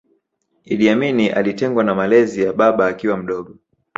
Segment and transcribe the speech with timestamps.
[0.65, 3.57] Iddi Amini alitengwa na malezi ya baba akiwa mdogo